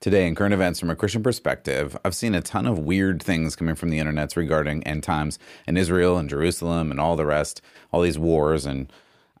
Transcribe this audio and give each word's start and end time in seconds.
Today, 0.00 0.26
in 0.26 0.34
current 0.34 0.54
events 0.54 0.80
from 0.80 0.88
a 0.88 0.96
Christian 0.96 1.22
perspective, 1.22 1.94
I've 2.06 2.14
seen 2.14 2.34
a 2.34 2.40
ton 2.40 2.64
of 2.64 2.78
weird 2.78 3.22
things 3.22 3.54
coming 3.54 3.74
from 3.74 3.90
the 3.90 3.98
internets 3.98 4.34
regarding 4.34 4.82
end 4.84 5.02
times 5.02 5.38
and 5.66 5.76
Israel 5.76 6.16
and 6.16 6.26
Jerusalem 6.26 6.90
and 6.90 6.98
all 6.98 7.16
the 7.16 7.26
rest, 7.26 7.60
all 7.92 8.00
these 8.00 8.18
wars. 8.18 8.64
And 8.64 8.90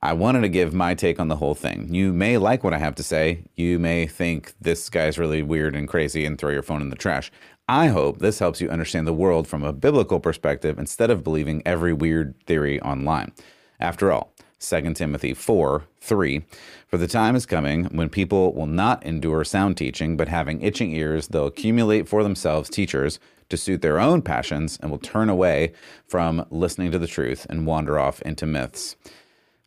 I 0.02 0.12
wanted 0.12 0.42
to 0.42 0.50
give 0.50 0.74
my 0.74 0.92
take 0.92 1.18
on 1.18 1.28
the 1.28 1.36
whole 1.36 1.54
thing. 1.54 1.94
You 1.94 2.12
may 2.12 2.36
like 2.36 2.62
what 2.62 2.74
I 2.74 2.78
have 2.78 2.94
to 2.96 3.02
say. 3.02 3.44
You 3.54 3.78
may 3.78 4.06
think 4.06 4.52
this 4.60 4.90
guy's 4.90 5.18
really 5.18 5.42
weird 5.42 5.74
and 5.74 5.88
crazy 5.88 6.26
and 6.26 6.38
throw 6.38 6.50
your 6.50 6.62
phone 6.62 6.82
in 6.82 6.90
the 6.90 6.94
trash. 6.96 7.32
I 7.66 7.86
hope 7.86 8.18
this 8.18 8.38
helps 8.38 8.60
you 8.60 8.68
understand 8.68 9.06
the 9.06 9.14
world 9.14 9.48
from 9.48 9.64
a 9.64 9.72
biblical 9.72 10.20
perspective 10.20 10.78
instead 10.78 11.08
of 11.08 11.24
believing 11.24 11.62
every 11.64 11.94
weird 11.94 12.34
theory 12.44 12.78
online. 12.82 13.32
After 13.80 14.12
all, 14.12 14.34
2 14.60 14.92
Timothy 14.94 15.32
4 15.32 15.84
3. 16.00 16.44
For 16.86 16.98
the 16.98 17.08
time 17.08 17.34
is 17.34 17.46
coming 17.46 17.86
when 17.86 18.10
people 18.10 18.52
will 18.52 18.66
not 18.66 19.04
endure 19.04 19.42
sound 19.42 19.76
teaching, 19.76 20.16
but 20.16 20.28
having 20.28 20.60
itching 20.60 20.92
ears, 20.92 21.28
they'll 21.28 21.46
accumulate 21.46 22.08
for 22.08 22.22
themselves 22.22 22.68
teachers 22.68 23.18
to 23.48 23.56
suit 23.56 23.82
their 23.82 23.98
own 23.98 24.22
passions 24.22 24.78
and 24.80 24.90
will 24.90 24.98
turn 24.98 25.28
away 25.28 25.72
from 26.06 26.44
listening 26.50 26.90
to 26.92 26.98
the 26.98 27.06
truth 27.06 27.46
and 27.48 27.66
wander 27.66 27.98
off 27.98 28.20
into 28.22 28.46
myths. 28.46 28.96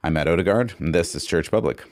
I'm 0.03 0.13
Matt 0.13 0.27
Odegaard, 0.27 0.73
and 0.79 0.93
this 0.93 1.15
is 1.15 1.25
Church 1.25 1.49
Public. 1.49 1.83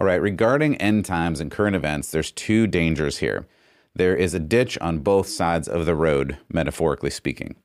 All 0.00 0.06
right, 0.06 0.14
regarding 0.14 0.76
end 0.76 1.04
times 1.04 1.40
and 1.40 1.50
current 1.50 1.76
events, 1.76 2.10
there's 2.10 2.32
two 2.32 2.66
dangers 2.66 3.18
here. 3.18 3.46
There 3.94 4.16
is 4.16 4.32
a 4.32 4.38
ditch 4.38 4.78
on 4.78 5.00
both 5.00 5.28
sides 5.28 5.68
of 5.68 5.84
the 5.84 5.94
road, 5.94 6.38
metaphorically 6.50 7.10
speaking. 7.10 7.56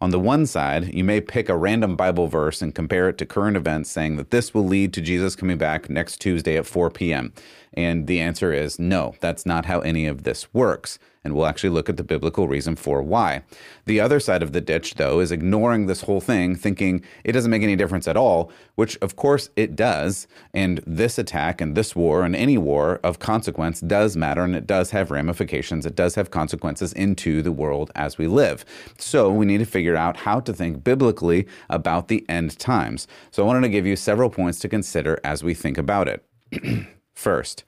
On 0.00 0.10
the 0.10 0.18
one 0.18 0.44
side, 0.44 0.92
you 0.92 1.04
may 1.04 1.20
pick 1.20 1.48
a 1.48 1.56
random 1.56 1.94
Bible 1.94 2.26
verse 2.26 2.60
and 2.62 2.74
compare 2.74 3.08
it 3.08 3.16
to 3.18 3.26
current 3.26 3.56
events, 3.56 3.90
saying 3.90 4.16
that 4.16 4.32
this 4.32 4.52
will 4.52 4.66
lead 4.66 4.92
to 4.94 5.00
Jesus 5.00 5.36
coming 5.36 5.56
back 5.56 5.88
next 5.88 6.16
Tuesday 6.16 6.56
at 6.56 6.66
4 6.66 6.90
p.m. 6.90 7.32
And 7.74 8.06
the 8.06 8.20
answer 8.20 8.52
is 8.52 8.78
no, 8.78 9.14
that's 9.20 9.44
not 9.44 9.66
how 9.66 9.80
any 9.80 10.06
of 10.06 10.22
this 10.22 10.52
works 10.54 10.98
and 11.24 11.34
we'll 11.34 11.46
actually 11.46 11.70
look 11.70 11.88
at 11.88 11.96
the 11.96 12.04
biblical 12.04 12.46
reason 12.46 12.76
for 12.76 13.02
why. 13.02 13.42
The 13.86 13.98
other 13.98 14.20
side 14.20 14.42
of 14.42 14.52
the 14.52 14.60
ditch, 14.60 14.94
though, 14.96 15.20
is 15.20 15.32
ignoring 15.32 15.86
this 15.86 16.02
whole 16.02 16.20
thing, 16.20 16.54
thinking 16.54 17.02
it 17.24 17.32
doesn't 17.32 17.50
make 17.50 17.62
any 17.62 17.76
difference 17.76 18.06
at 18.06 18.16
all, 18.16 18.52
which 18.74 18.98
of 18.98 19.16
course 19.16 19.48
it 19.56 19.74
does. 19.74 20.26
And 20.52 20.82
this 20.86 21.18
attack 21.18 21.60
and 21.60 21.74
this 21.74 21.96
war 21.96 22.22
and 22.22 22.36
any 22.36 22.58
war 22.58 23.00
of 23.02 23.18
consequence 23.18 23.80
does 23.80 24.16
matter 24.16 24.44
and 24.44 24.54
it 24.54 24.66
does 24.66 24.90
have 24.90 25.10
ramifications. 25.10 25.86
It 25.86 25.96
does 25.96 26.14
have 26.14 26.30
consequences 26.30 26.92
into 26.92 27.40
the 27.40 27.52
world 27.52 27.90
as 27.94 28.18
we 28.18 28.26
live. 28.26 28.64
So 28.98 29.30
we 29.30 29.46
need 29.46 29.58
to 29.58 29.64
figure 29.64 29.96
out 29.96 30.18
how 30.18 30.40
to 30.40 30.52
think 30.52 30.84
biblically 30.84 31.46
about 31.70 32.08
the 32.08 32.24
end 32.28 32.58
times. 32.58 33.08
So 33.30 33.42
I 33.42 33.46
wanted 33.46 33.62
to 33.62 33.68
give 33.70 33.86
you 33.86 33.96
several 33.96 34.28
points 34.28 34.58
to 34.60 34.68
consider 34.68 35.18
as 35.24 35.42
we 35.42 35.54
think 35.54 35.78
about 35.78 36.08
it. 36.08 36.24
First, 37.14 37.64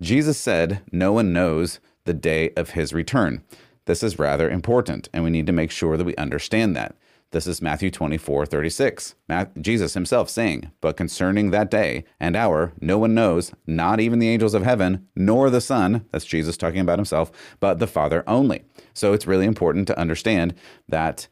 Jesus 0.00 0.38
said, 0.38 0.82
No 0.92 1.12
one 1.12 1.32
knows 1.32 1.80
the 2.04 2.14
day 2.14 2.50
of 2.56 2.70
his 2.70 2.92
return. 2.92 3.42
This 3.86 4.02
is 4.02 4.18
rather 4.18 4.50
important, 4.50 5.08
and 5.12 5.22
we 5.22 5.30
need 5.30 5.46
to 5.46 5.52
make 5.52 5.70
sure 5.70 5.96
that 5.96 6.04
we 6.04 6.16
understand 6.16 6.74
that. 6.76 6.96
This 7.32 7.46
is 7.46 7.60
Matthew 7.60 7.90
24, 7.90 8.46
36. 8.46 9.14
Jesus 9.60 9.94
himself 9.94 10.30
saying, 10.30 10.70
But 10.80 10.96
concerning 10.96 11.50
that 11.50 11.70
day 11.70 12.04
and 12.20 12.36
hour, 12.36 12.72
no 12.80 12.98
one 12.98 13.14
knows, 13.14 13.52
not 13.66 14.00
even 14.00 14.20
the 14.20 14.28
angels 14.28 14.54
of 14.54 14.62
heaven, 14.62 15.06
nor 15.16 15.50
the 15.50 15.60
Son, 15.60 16.06
that's 16.12 16.24
Jesus 16.24 16.56
talking 16.56 16.80
about 16.80 16.98
himself, 16.98 17.30
but 17.58 17.78
the 17.78 17.86
Father 17.86 18.22
only. 18.26 18.64
So 18.94 19.12
it's 19.12 19.26
really 19.26 19.46
important 19.46 19.86
to 19.88 19.98
understand 19.98 20.54
that 20.88 21.28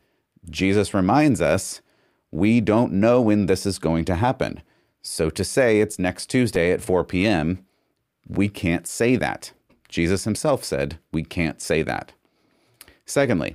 Jesus 0.51 0.93
reminds 0.93 1.41
us 1.41 1.81
we 2.31 2.61
don't 2.61 2.93
know 2.93 3.21
when 3.21 3.47
this 3.47 3.65
is 3.65 3.79
going 3.79 4.05
to 4.07 4.17
happen. 4.17 4.63
So 5.07 5.29
to 5.31 5.45
say 5.45 5.81
it's 5.81 5.99
next 5.99 6.27
Tuesday 6.27 6.73
at 6.73 6.81
4 6.81 7.05
p.m., 7.05 7.65
we 8.27 8.49
can't 8.49 8.87
say 8.87 9.17
that. 9.17 9.53
Jesus 9.87 10.25
himself 10.25 10.65
said, 10.65 10.99
We 11.13 11.23
can't 11.23 11.61
say 11.61 11.83
that. 11.83 12.13
Secondly, 13.05 13.55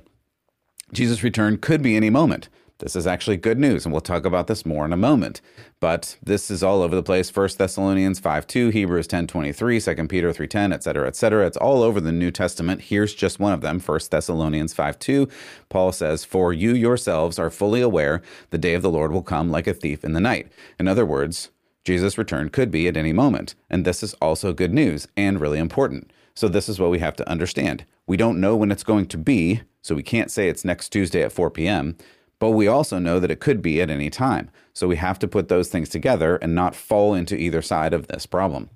Jesus' 0.92 1.24
return 1.24 1.58
could 1.58 1.82
be 1.82 1.96
any 1.96 2.08
moment. 2.08 2.48
This 2.80 2.96
is 2.96 3.06
actually 3.06 3.36
good 3.36 3.58
news, 3.58 3.84
and 3.84 3.92
we'll 3.92 4.00
talk 4.00 4.24
about 4.24 4.46
this 4.46 4.64
more 4.64 4.86
in 4.86 4.92
a 4.92 4.96
moment. 4.96 5.42
But 5.80 6.16
this 6.22 6.50
is 6.50 6.62
all 6.62 6.82
over 6.82 6.96
the 6.96 7.02
place. 7.02 7.34
1 7.34 7.50
Thessalonians 7.58 8.18
5 8.18 8.46
2, 8.46 8.70
Hebrews 8.70 9.06
10 9.06 9.26
23, 9.26 9.80
2 9.80 10.08
Peter 10.08 10.32
3 10.32 10.46
10, 10.46 10.72
etc., 10.72 11.06
etc. 11.06 11.46
It's 11.46 11.56
all 11.58 11.82
over 11.82 12.00
the 12.00 12.10
New 12.10 12.30
Testament. 12.30 12.82
Here's 12.82 13.14
just 13.14 13.38
one 13.38 13.52
of 13.52 13.60
them 13.60 13.80
1 13.80 14.00
Thessalonians 14.10 14.72
5 14.72 14.98
2. 14.98 15.28
Paul 15.68 15.92
says, 15.92 16.24
For 16.24 16.52
you 16.52 16.74
yourselves 16.74 17.38
are 17.38 17.50
fully 17.50 17.82
aware 17.82 18.22
the 18.48 18.58
day 18.58 18.74
of 18.74 18.82
the 18.82 18.90
Lord 18.90 19.12
will 19.12 19.22
come 19.22 19.50
like 19.50 19.66
a 19.66 19.74
thief 19.74 20.02
in 20.02 20.14
the 20.14 20.20
night. 20.20 20.50
In 20.78 20.88
other 20.88 21.04
words, 21.04 21.50
Jesus' 21.84 22.18
return 22.18 22.48
could 22.48 22.70
be 22.70 22.88
at 22.88 22.96
any 22.96 23.12
moment. 23.12 23.54
And 23.68 23.84
this 23.84 24.02
is 24.02 24.14
also 24.14 24.52
good 24.52 24.72
news 24.72 25.06
and 25.16 25.40
really 25.40 25.58
important. 25.58 26.10
So 26.34 26.48
this 26.48 26.68
is 26.68 26.78
what 26.78 26.90
we 26.90 27.00
have 27.00 27.16
to 27.16 27.28
understand. 27.28 27.84
We 28.06 28.16
don't 28.16 28.40
know 28.40 28.56
when 28.56 28.70
it's 28.70 28.82
going 28.82 29.06
to 29.06 29.18
be, 29.18 29.60
so 29.82 29.94
we 29.94 30.02
can't 30.02 30.30
say 30.30 30.48
it's 30.48 30.64
next 30.64 30.88
Tuesday 30.88 31.22
at 31.22 31.32
4 31.32 31.50
p.m., 31.50 31.96
but 32.40 32.50
we 32.50 32.66
also 32.66 32.98
know 32.98 33.20
that 33.20 33.30
it 33.30 33.38
could 33.38 33.62
be 33.62 33.80
at 33.80 33.90
any 33.90 34.10
time. 34.10 34.50
So 34.72 34.88
we 34.88 34.96
have 34.96 35.20
to 35.20 35.28
put 35.28 35.48
those 35.48 35.68
things 35.68 35.88
together 35.88 36.36
and 36.36 36.54
not 36.54 36.74
fall 36.74 37.14
into 37.14 37.36
either 37.36 37.62
side 37.62 37.94
of 37.94 38.08
this 38.08 38.26
problem. 38.26 38.70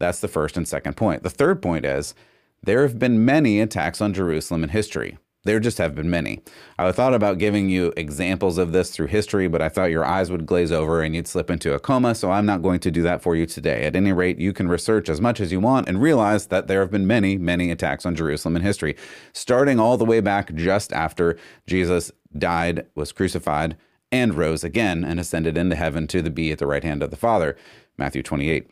That's 0.00 0.20
the 0.20 0.28
first 0.28 0.56
and 0.56 0.66
second 0.66 0.96
point. 0.96 1.22
The 1.22 1.30
third 1.30 1.62
point 1.62 1.84
is 1.84 2.14
there 2.62 2.82
have 2.82 2.98
been 2.98 3.24
many 3.24 3.60
attacks 3.60 4.00
on 4.00 4.12
Jerusalem 4.12 4.64
in 4.64 4.70
history. 4.70 5.18
There 5.44 5.60
just 5.60 5.76
have 5.76 5.94
been 5.94 6.08
many. 6.08 6.40
I 6.78 6.90
thought 6.90 7.12
about 7.12 7.36
giving 7.36 7.68
you 7.68 7.92
examples 7.98 8.56
of 8.56 8.72
this 8.72 8.90
through 8.90 9.08
history, 9.08 9.46
but 9.46 9.60
I 9.60 9.68
thought 9.68 9.90
your 9.90 10.04
eyes 10.04 10.30
would 10.30 10.46
glaze 10.46 10.72
over 10.72 11.02
and 11.02 11.14
you'd 11.14 11.28
slip 11.28 11.50
into 11.50 11.74
a 11.74 11.78
coma, 11.78 12.14
so 12.14 12.30
I'm 12.30 12.46
not 12.46 12.62
going 12.62 12.80
to 12.80 12.90
do 12.90 13.02
that 13.02 13.20
for 13.20 13.36
you 13.36 13.44
today. 13.44 13.84
At 13.84 13.94
any 13.94 14.12
rate, 14.12 14.38
you 14.38 14.54
can 14.54 14.68
research 14.68 15.10
as 15.10 15.20
much 15.20 15.40
as 15.40 15.52
you 15.52 15.60
want 15.60 15.86
and 15.86 16.00
realize 16.00 16.46
that 16.46 16.66
there 16.66 16.80
have 16.80 16.90
been 16.90 17.06
many, 17.06 17.36
many 17.36 17.70
attacks 17.70 18.06
on 18.06 18.14
Jerusalem 18.14 18.56
in 18.56 18.62
history, 18.62 18.96
starting 19.34 19.78
all 19.78 19.98
the 19.98 20.06
way 20.06 20.20
back 20.20 20.54
just 20.54 20.94
after 20.94 21.36
Jesus 21.66 22.10
died, 22.36 22.86
was 22.94 23.12
crucified, 23.12 23.76
and 24.12 24.34
rose 24.34 24.64
again 24.64 25.04
and 25.04 25.18
ascended 25.18 25.56
into 25.56 25.76
heaven 25.76 26.06
to 26.08 26.22
the 26.22 26.30
be 26.30 26.52
at 26.52 26.58
the 26.58 26.66
right 26.66 26.84
hand 26.84 27.02
of 27.02 27.10
the 27.10 27.16
Father. 27.16 27.56
Matthew 27.96 28.22
28. 28.22 28.70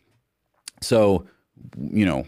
So, 0.81 1.25
you 1.79 2.05
know, 2.05 2.25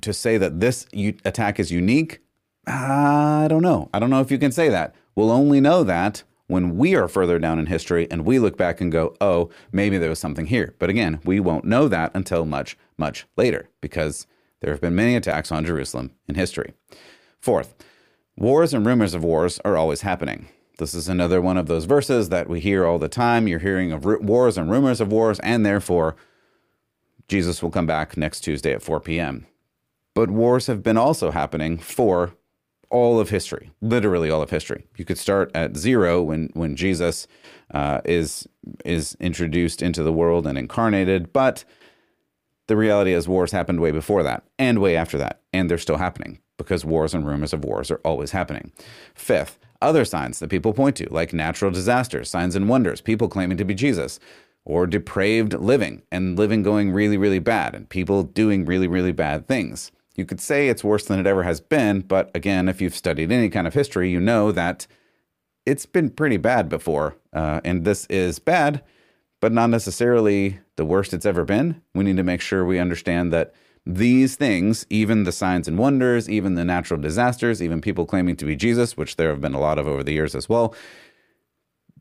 to 0.00 0.12
say 0.12 0.38
that 0.38 0.60
this 0.60 0.86
attack 1.24 1.60
is 1.60 1.70
unique 1.70 2.20
I 2.66 3.46
don't 3.48 3.62
know. 3.62 3.88
I 3.94 3.98
don't 3.98 4.10
know 4.10 4.20
if 4.20 4.30
you 4.30 4.38
can 4.38 4.52
say 4.52 4.68
that. 4.68 4.94
We'll 5.14 5.30
only 5.30 5.60
know 5.60 5.84
that 5.84 6.24
when 6.48 6.76
we 6.76 6.94
are 6.94 7.08
further 7.08 7.38
down 7.38 7.58
in 7.58 7.66
history 7.66 8.08
and 8.10 8.24
we 8.24 8.38
look 8.38 8.56
back 8.56 8.80
and 8.80 8.90
go, 8.90 9.16
oh, 9.20 9.50
maybe 9.72 9.98
there 9.98 10.10
was 10.10 10.18
something 10.18 10.46
here. 10.46 10.74
But 10.78 10.90
again, 10.90 11.20
we 11.24 11.40
won't 11.40 11.64
know 11.64 11.88
that 11.88 12.12
until 12.14 12.44
much, 12.44 12.76
much 12.98 13.26
later 13.36 13.68
because 13.80 14.26
there 14.60 14.72
have 14.72 14.80
been 14.80 14.94
many 14.94 15.16
attacks 15.16 15.52
on 15.52 15.64
Jerusalem 15.64 16.12
in 16.28 16.34
history. 16.34 16.74
Fourth, 17.40 17.74
wars 18.36 18.74
and 18.74 18.84
rumors 18.84 19.14
of 19.14 19.24
wars 19.24 19.60
are 19.64 19.76
always 19.76 20.02
happening. 20.02 20.48
This 20.78 20.94
is 20.94 21.08
another 21.08 21.40
one 21.40 21.56
of 21.56 21.66
those 21.66 21.86
verses 21.86 22.28
that 22.28 22.48
we 22.48 22.60
hear 22.60 22.84
all 22.84 22.98
the 22.98 23.08
time. 23.08 23.48
You're 23.48 23.58
hearing 23.60 23.92
of 23.92 24.04
wars 24.04 24.58
and 24.58 24.70
rumors 24.70 25.00
of 25.00 25.10
wars, 25.10 25.40
and 25.40 25.64
therefore, 25.64 26.16
Jesus 27.28 27.62
will 27.62 27.70
come 27.70 27.86
back 27.86 28.16
next 28.16 28.40
Tuesday 28.40 28.72
at 28.72 28.82
4 28.82 29.00
p.m. 29.00 29.46
But 30.14 30.30
wars 30.30 30.66
have 30.66 30.82
been 30.82 30.98
also 30.98 31.30
happening 31.30 31.78
for 31.78 32.34
all 32.90 33.18
of 33.18 33.30
history, 33.30 33.70
literally 33.80 34.30
all 34.30 34.42
of 34.42 34.50
history. 34.50 34.86
You 34.96 35.04
could 35.04 35.18
start 35.18 35.50
at 35.54 35.76
zero 35.76 36.22
when 36.22 36.50
when 36.52 36.76
Jesus 36.76 37.26
uh, 37.72 38.00
is 38.04 38.46
is 38.84 39.16
introduced 39.18 39.82
into 39.82 40.02
the 40.02 40.12
world 40.12 40.46
and 40.46 40.56
incarnated, 40.56 41.32
but 41.32 41.64
the 42.68 42.76
reality 42.76 43.12
is 43.12 43.26
wars 43.26 43.52
happened 43.52 43.80
way 43.80 43.90
before 43.90 44.22
that 44.22 44.44
and 44.58 44.78
way 44.78 44.94
after 44.94 45.18
that, 45.18 45.40
and 45.52 45.68
they're 45.68 45.78
still 45.78 45.96
happening 45.98 46.38
because 46.56 46.84
wars 46.84 47.14
and 47.14 47.26
rumors 47.26 47.52
of 47.52 47.64
wars 47.64 47.90
are 47.90 48.00
always 48.04 48.30
happening. 48.30 48.72
Fifth, 49.14 49.58
other 49.82 50.04
signs 50.04 50.38
that 50.38 50.50
people 50.50 50.72
point 50.72 50.96
to, 50.96 51.12
like 51.12 51.32
natural 51.32 51.70
disasters, 51.70 52.30
signs 52.30 52.56
and 52.56 52.68
wonders, 52.68 53.00
people 53.00 53.28
claiming 53.28 53.58
to 53.58 53.64
be 53.64 53.74
Jesus, 53.74 54.18
or 54.64 54.86
depraved 54.86 55.54
living 55.54 56.02
and 56.10 56.38
living 56.38 56.62
going 56.62 56.90
really, 56.90 57.16
really 57.16 57.38
bad, 57.38 57.74
and 57.74 57.88
people 57.88 58.22
doing 58.22 58.64
really, 58.64 58.88
really 58.88 59.12
bad 59.12 59.46
things. 59.46 59.92
You 60.16 60.24
could 60.24 60.40
say 60.40 60.68
it's 60.68 60.82
worse 60.82 61.04
than 61.04 61.20
it 61.20 61.26
ever 61.26 61.42
has 61.42 61.60
been, 61.60 62.00
but 62.00 62.30
again, 62.34 62.68
if 62.68 62.80
you've 62.80 62.96
studied 62.96 63.30
any 63.30 63.50
kind 63.50 63.66
of 63.66 63.74
history, 63.74 64.10
you 64.10 64.18
know 64.18 64.50
that 64.52 64.86
it's 65.66 65.84
been 65.84 66.10
pretty 66.10 66.38
bad 66.38 66.68
before. 66.68 67.16
Uh, 67.32 67.60
and 67.64 67.84
this 67.84 68.06
is 68.06 68.38
bad, 68.38 68.82
but 69.40 69.52
not 69.52 69.68
necessarily 69.68 70.60
the 70.76 70.84
worst 70.86 71.12
it's 71.12 71.26
ever 71.26 71.44
been. 71.44 71.82
We 71.94 72.04
need 72.04 72.16
to 72.16 72.22
make 72.22 72.40
sure 72.40 72.64
we 72.64 72.78
understand 72.78 73.32
that 73.32 73.52
these 73.86 74.36
things, 74.36 74.84
even 74.90 75.24
the 75.24 75.32
signs 75.32 75.68
and 75.68 75.78
wonders, 75.78 76.28
even 76.28 76.54
the 76.54 76.64
natural 76.64 77.00
disasters, 77.00 77.62
even 77.62 77.80
people 77.80 78.04
claiming 78.04 78.36
to 78.36 78.44
be 78.44 78.56
Jesus, 78.56 78.96
which 78.96 79.16
there 79.16 79.30
have 79.30 79.40
been 79.40 79.54
a 79.54 79.60
lot 79.60 79.78
of 79.78 79.86
over 79.86 80.02
the 80.02 80.12
years 80.12 80.34
as 80.34 80.48
well, 80.48 80.74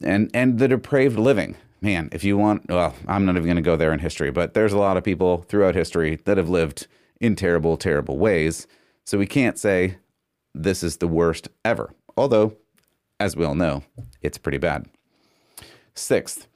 and 0.01 0.29
and 0.33 0.59
the 0.59 0.67
depraved 0.67 1.17
living. 1.17 1.55
Man, 1.81 2.09
if 2.11 2.23
you 2.23 2.37
want, 2.37 2.67
well, 2.67 2.95
I'm 3.07 3.25
not 3.25 3.35
even 3.35 3.45
going 3.45 3.57
to 3.57 3.61
go 3.61 3.75
there 3.75 3.93
in 3.93 3.99
history, 3.99 4.31
but 4.31 4.55
there's 4.55 4.73
a 4.73 4.77
lot 4.77 4.97
of 4.97 5.03
people 5.03 5.39
throughout 5.47 5.75
history 5.75 6.19
that 6.25 6.37
have 6.37 6.49
lived 6.49 6.87
in 7.21 7.35
terrible, 7.35 7.77
terrible 7.77 8.17
ways. 8.17 8.65
So 9.03 9.19
we 9.19 9.27
can't 9.27 9.59
say 9.59 9.97
this 10.55 10.81
is 10.81 10.97
the 10.97 11.07
worst 11.07 11.49
ever. 11.63 11.93
Although 12.17 12.55
as 13.19 13.35
we 13.35 13.45
all 13.45 13.55
know, 13.55 13.83
it's 14.21 14.37
pretty 14.37 14.57
bad. 14.57 14.87
Sixth, 15.93 16.47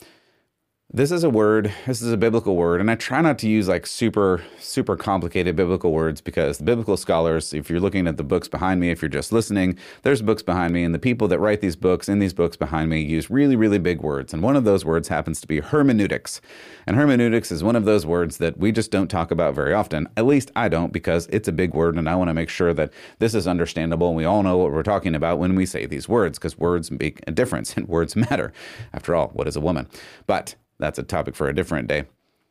this 0.91 1.12
is 1.12 1.24
a 1.24 1.30
word, 1.30 1.71
this 1.86 2.01
is 2.01 2.12
a 2.12 2.18
biblical 2.18 2.56
word, 2.56 2.81
and 2.81 2.89
I 2.89 2.95
try 2.95 3.21
not 3.21 3.38
to 3.39 3.47
use 3.47 3.68
like 3.68 3.86
super, 3.86 4.44
super 4.57 4.97
complicated 4.97 5.56
biblical 5.56 5.91
words 5.91 6.19
because 6.19 6.57
the 6.57 6.63
biblical 6.63 6.97
scholars, 6.97 7.53
if 7.53 7.69
you're 7.69 7.80
looking 7.80 8.07
at 8.07 8.18
the 8.18 8.24
books 8.24 8.47
behind 8.47 8.80
me, 8.80 8.89
if 8.89 9.00
you're 9.00 9.07
just 9.07 9.31
listening, 9.31 9.77
there's 10.01 10.24
books 10.24 10.41
behind 10.41 10.74
me, 10.74 10.83
and 10.83 10.95
the 10.95 11.00
people 11.00 11.27
that 11.27 11.38
write 11.38 11.62
these 11.62 11.75
books 11.75 12.09
in 12.09 12.18
these 12.18 12.33
books 12.33 12.57
behind 12.57 12.89
me 12.89 13.01
use 13.01 13.30
really, 13.30 13.56
really 13.56 13.77
big 13.77 14.01
words. 14.01 14.33
And 14.33 14.41
one 14.41 14.56
of 14.56 14.63
those 14.63 14.83
words 14.83 15.09
happens 15.09 15.39
to 15.41 15.47
be 15.47 15.59
hermeneutics. 15.59 16.41
And 16.88 16.95
hermeneutics 16.95 17.51
is 17.51 17.63
one 17.63 17.75
of 17.75 17.86
those 17.86 18.07
words 18.07 18.38
that 18.38 18.57
we 18.57 18.71
just 18.71 18.89
don't 18.89 19.09
talk 19.09 19.30
about 19.30 19.53
very 19.53 19.75
often. 19.75 20.09
At 20.18 20.25
least 20.25 20.50
I 20.56 20.69
don't 20.69 20.91
because 20.91 21.27
it's 21.27 21.47
a 21.47 21.51
big 21.51 21.75
word, 21.75 21.97
and 21.97 22.09
I 22.09 22.15
want 22.15 22.30
to 22.30 22.33
make 22.33 22.50
sure 22.50 22.74
that 22.74 22.91
this 23.19 23.36
is 23.36 23.47
understandable 23.47 24.07
and 24.07 24.18
we 24.18 24.25
all 24.25 24.41
know 24.41 24.57
what 24.57 24.71
we're 24.71 24.81
talking 24.81 25.13
about 25.13 25.38
when 25.38 25.53
we 25.53 25.68
say 25.68 25.86
these 25.86 26.09
words 26.09 26.39
because 26.39 26.57
words 26.57 26.89
make 26.89 27.21
a 27.27 27.31
difference 27.31 27.74
and 27.77 27.88
words 27.88 28.15
matter. 28.15 28.51
After 28.91 29.13
all, 29.13 29.27
what 29.33 29.47
is 29.47 29.56
a 29.56 29.62
woman? 29.62 29.88
But 30.25 30.56
that's 30.80 31.00
a 31.00 31.04
topic 31.04 31.36
for 31.36 31.48
a 31.48 31.56
different 31.56 31.88
day. 31.88 32.06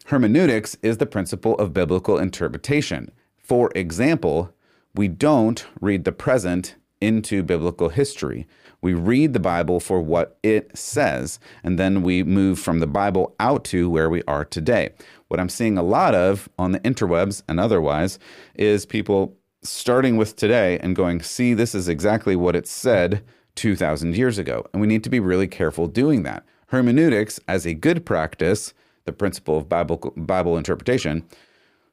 Hermeneutics 0.06 0.76
is 0.82 0.98
the 0.98 1.06
principle 1.06 1.54
of 1.56 1.74
biblical 1.74 2.18
interpretation. 2.18 3.10
For 3.36 3.70
example, 3.74 4.54
we 4.94 5.08
don't 5.08 5.66
read 5.80 6.04
the 6.04 6.12
present 6.12 6.76
into 7.00 7.42
biblical 7.42 7.88
history. 7.88 8.46
We 8.80 8.94
read 8.94 9.32
the 9.32 9.40
Bible 9.40 9.80
for 9.80 10.00
what 10.00 10.38
it 10.42 10.76
says, 10.76 11.38
and 11.62 11.78
then 11.78 12.02
we 12.02 12.22
move 12.22 12.58
from 12.58 12.78
the 12.78 12.86
Bible 12.86 13.34
out 13.40 13.64
to 13.66 13.90
where 13.90 14.08
we 14.08 14.22
are 14.24 14.44
today. 14.44 14.90
What 15.28 15.40
I'm 15.40 15.48
seeing 15.48 15.76
a 15.76 15.82
lot 15.82 16.14
of 16.14 16.48
on 16.58 16.72
the 16.72 16.80
interwebs 16.80 17.42
and 17.48 17.58
otherwise 17.58 18.18
is 18.54 18.86
people 18.86 19.36
starting 19.62 20.16
with 20.16 20.36
today 20.36 20.78
and 20.78 20.96
going, 20.96 21.20
see, 21.22 21.54
this 21.54 21.74
is 21.74 21.88
exactly 21.88 22.36
what 22.36 22.56
it 22.56 22.66
said 22.66 23.22
2,000 23.56 24.16
years 24.16 24.38
ago. 24.38 24.64
And 24.72 24.80
we 24.80 24.86
need 24.86 25.04
to 25.04 25.10
be 25.10 25.20
really 25.20 25.48
careful 25.48 25.88
doing 25.88 26.22
that 26.22 26.44
hermeneutics 26.68 27.40
as 27.48 27.66
a 27.66 27.74
good 27.74 28.06
practice, 28.06 28.72
the 29.04 29.12
principle 29.12 29.58
of 29.58 29.68
Bible, 29.68 30.12
Bible 30.16 30.56
interpretation, 30.56 31.24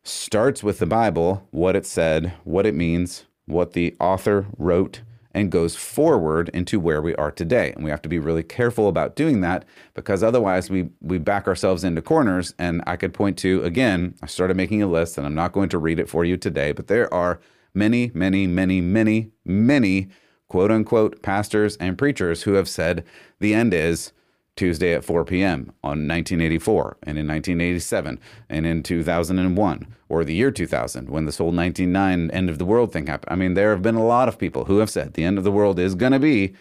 starts 0.03 0.63
with 0.63 0.79
the 0.79 0.85
Bible, 0.85 1.47
what 1.51 1.75
it 1.75 1.85
said, 1.85 2.33
what 2.43 2.65
it 2.65 2.75
means, 2.75 3.25
what 3.45 3.73
the 3.73 3.95
author 3.99 4.45
wrote, 4.57 5.01
and 5.33 5.51
goes 5.51 5.75
forward 5.75 6.49
into 6.53 6.79
where 6.79 7.01
we 7.01 7.13
are 7.15 7.31
today. 7.31 7.73
And 7.73 7.83
we 7.83 7.89
have 7.89 8.01
to 8.03 8.09
be 8.09 8.19
really 8.19 8.43
careful 8.43 8.87
about 8.87 9.17
doing 9.17 9.41
that 9.41 9.65
because 9.93 10.23
otherwise 10.23 10.69
we, 10.69 10.89
we 11.01 11.17
back 11.17 11.47
ourselves 11.47 11.83
into 11.83 12.01
corners. 12.01 12.53
And 12.57 12.81
I 12.87 12.95
could 12.95 13.13
point 13.13 13.37
to, 13.39 13.61
again, 13.63 14.15
I 14.21 14.27
started 14.27 14.55
making 14.55 14.81
a 14.81 14.87
list 14.87 15.17
and 15.17 15.27
I'm 15.27 15.35
not 15.35 15.51
going 15.51 15.67
to 15.69 15.77
read 15.77 15.99
it 15.99 16.07
for 16.07 16.23
you 16.23 16.37
today, 16.37 16.71
but 16.71 16.87
there 16.87 17.13
are 17.13 17.41
many, 17.73 18.11
many, 18.13 18.47
many, 18.47 18.79
many, 18.79 19.31
many 19.43 20.07
quote 20.47 20.71
unquote 20.71 21.21
pastors 21.21 21.75
and 21.77 21.97
preachers 21.97 22.43
who 22.43 22.53
have 22.53 22.69
said 22.69 23.03
the 23.39 23.53
end 23.53 23.73
is 23.73 24.13
Tuesday 24.55 24.93
at 24.93 25.03
4 25.03 25.25
p.m. 25.25 25.73
on 25.83 26.07
1984 26.07 26.97
and 27.03 27.17
in 27.17 27.27
1987 27.27 28.19
and 28.49 28.65
in 28.65 28.83
2001 28.83 29.87
or 30.07 30.23
the 30.23 30.33
year 30.33 30.51
2000 30.51 31.09
when 31.09 31.25
this 31.25 31.37
whole 31.37 31.51
1999 31.51 32.31
end 32.31 32.49
of 32.49 32.57
the 32.57 32.65
world 32.65 32.93
thing 32.93 33.07
happened. 33.07 33.31
I 33.31 33.35
mean, 33.35 33.53
there 33.53 33.71
have 33.71 33.81
been 33.81 33.95
a 33.95 34.05
lot 34.05 34.29
of 34.29 34.37
people 34.37 34.65
who 34.65 34.77
have 34.77 34.89
said 34.89 35.13
the 35.13 35.23
end 35.23 35.37
of 35.37 35.43
the 35.43 35.51
world 35.51 35.77
is 35.77 35.95
going 35.95 36.13
to 36.13 36.19
be, 36.19 36.53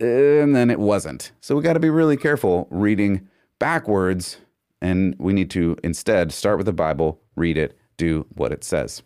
and 0.00 0.54
then 0.54 0.70
it 0.70 0.80
wasn't. 0.80 1.32
So 1.40 1.54
we 1.54 1.62
got 1.62 1.74
to 1.74 1.80
be 1.80 1.90
really 1.90 2.16
careful 2.16 2.66
reading 2.70 3.28
backwards, 3.58 4.38
and 4.80 5.14
we 5.18 5.32
need 5.32 5.50
to 5.50 5.76
instead 5.84 6.32
start 6.32 6.56
with 6.56 6.66
the 6.66 6.72
Bible, 6.72 7.20
read 7.36 7.56
it, 7.56 7.78
do 7.96 8.26
what 8.34 8.52
it 8.52 8.64
says. 8.64 9.02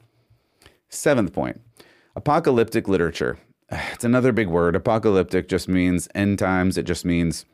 Seventh 0.89 1.33
point 1.33 1.61
apocalyptic 2.17 2.89
literature. 2.89 3.39
It's 3.95 4.05
another 4.05 4.33
big 4.33 4.49
word. 4.49 4.77
Apocalyptic 4.77 5.49
just 5.49 5.67
means 5.67 6.07
end 6.15 6.39
times, 6.39 6.77
it 6.77 6.83
just 6.83 7.07
means 7.07 7.47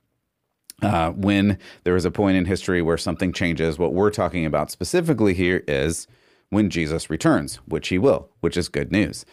uh, 0.83 1.11
when 1.11 1.59
there 1.85 1.97
is 1.97 2.05
a 2.05 2.11
point 2.11 2.37
in 2.37 2.45
history 2.45 2.83
where 2.83 2.99
something 2.99 3.33
changes. 3.33 3.79
What 3.79 3.95
we're 3.95 4.11
talking 4.11 4.47
about 4.47 4.71
specifically 4.71 5.35
here 5.35 5.65
is 5.67 6.07
when 6.51 6.71
Jesus 6.71 7.11
returns, 7.11 7.57
which 7.67 7.89
he 7.89 7.99
will, 7.99 8.29
which 8.41 8.57
is 8.57 8.69
good 8.69 8.93
news. 8.93 9.25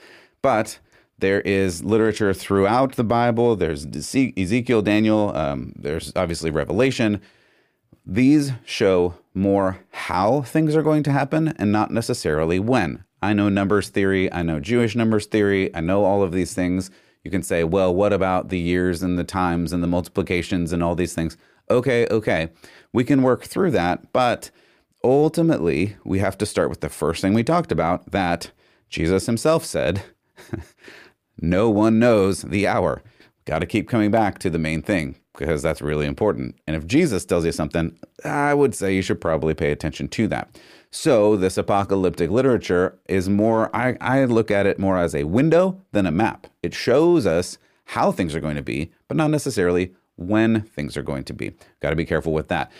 But 0.42 0.80
there 1.18 1.42
is 1.42 1.84
literature 1.84 2.34
throughout 2.34 2.96
the 2.96 3.04
Bible. 3.04 3.56
There's 3.56 3.86
Ezekiel, 3.86 4.82
Daniel, 4.82 5.36
um, 5.36 5.74
there's 5.78 6.12
obviously 6.16 6.52
Revelation. 6.52 7.22
These 8.06 8.52
show 8.66 9.16
more 9.34 9.80
how 9.92 10.42
things 10.42 10.76
are 10.76 10.84
going 10.84 11.04
to 11.04 11.12
happen 11.12 11.50
and 11.58 11.72
not 11.72 11.92
necessarily 11.92 12.60
when. 12.60 13.04
I 13.22 13.34
know 13.34 13.50
numbers 13.50 13.90
theory, 13.90 14.32
I 14.32 14.44
know 14.44 14.60
Jewish 14.60 14.96
numbers 14.96 15.26
theory, 15.26 15.74
I 15.74 15.82
know 15.82 16.04
all 16.04 16.22
of 16.22 16.32
these 16.32 16.54
things. 16.54 16.92
You 17.26 17.32
can 17.32 17.42
say, 17.42 17.64
well, 17.64 17.94
what 17.94 18.14
about 18.14 18.50
the 18.50 18.60
years 18.60 19.02
and 19.02 19.18
the 19.18 19.24
times 19.24 19.74
and 19.74 19.82
the 19.82 19.88
multiplications 19.88 20.72
and 20.72 20.84
all 20.84 20.94
these 20.94 21.16
things? 21.16 21.38
Okay, 21.72 22.06
okay. 22.12 22.50
We 22.94 23.04
can 23.04 23.24
work 23.24 23.44
through 23.44 23.72
that, 23.72 24.14
but 24.14 24.52
ultimately, 25.04 25.98
we 26.06 26.20
have 26.20 26.38
to 26.38 26.46
start 26.46 26.70
with 26.70 26.82
the 26.82 26.90
first 26.90 27.22
thing 27.22 27.34
we 27.34 27.44
talked 27.44 27.72
about 27.72 28.12
that 28.12 28.52
Jesus 28.90 29.26
himself 29.26 29.66
said, 29.66 30.04
no 31.42 31.68
one 31.72 31.98
knows 31.98 32.44
the 32.44 32.68
hour. 32.68 33.02
Got 33.46 33.60
to 33.60 33.66
keep 33.66 33.90
coming 33.90 34.12
back 34.12 34.38
to 34.40 34.52
the 34.52 34.60
main 34.60 34.84
thing 34.84 35.16
because 35.38 35.62
that's 35.62 35.82
really 35.82 36.06
important. 36.06 36.56
And 36.68 36.76
if 36.76 36.86
Jesus 36.88 37.26
tells 37.26 37.46
you 37.46 37.52
something, 37.52 37.98
I 38.24 38.54
would 38.54 38.76
say 38.76 38.96
you 38.96 39.02
should 39.02 39.22
probably 39.22 39.54
pay 39.54 39.72
attention 39.72 40.08
to 40.10 40.28
that. 40.30 40.60
So, 40.92 41.36
this 41.36 41.58
apocalyptic 41.58 42.30
literature 42.30 42.98
is 43.10 43.28
more, 43.28 43.76
I, 43.76 43.98
I 44.00 44.24
look 44.26 44.50
at 44.50 44.66
it 44.66 44.80
more 44.80 44.98
as 44.98 45.14
a 45.14 45.26
window 45.26 45.82
than 45.92 46.06
a 46.06 46.12
map. 46.12 46.48
It 46.64 46.74
shows 46.74 47.26
us 47.26 47.58
how 47.86 48.12
things 48.12 48.34
are 48.34 48.40
going 48.40 48.56
to 48.56 48.62
be, 48.62 48.92
but 49.08 49.18
not 49.18 49.30
necessarily 49.30 49.94
when 50.16 50.62
things 50.62 50.96
are 50.96 51.04
going 51.04 51.26
to 51.26 51.34
be. 51.34 51.54
Got 51.82 51.90
to 51.90 51.96
be 51.96 52.06
careful 52.06 52.32
with 52.32 52.48
that. 52.48 52.72